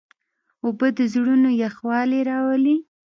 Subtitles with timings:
[0.65, 2.77] اوبه د زړونو یخوالی راولي.